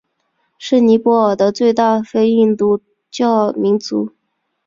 [0.57, 4.13] 是尼泊尔的最大非印度教民族。